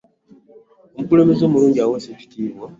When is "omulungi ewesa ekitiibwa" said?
1.45-2.65